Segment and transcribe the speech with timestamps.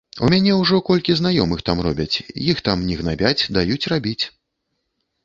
[0.25, 2.15] У мяне ўжо колькі знаёмых там робяць,
[2.49, 4.19] іх там не гнабяць, даюць рабіць.